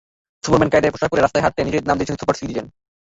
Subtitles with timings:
[0.43, 2.65] সুপারম্যানের কায়দায় পোশাক পরে রাস্তায় হাঁটতেন, নিজের নাম দিয়েছিলেন সুপার সিটিজেন।